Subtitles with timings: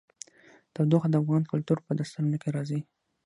[0.73, 2.79] تودوخه د افغان کلتور په داستانونو کې راځي.